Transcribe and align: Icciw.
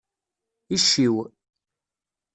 Icciw. 0.75 1.17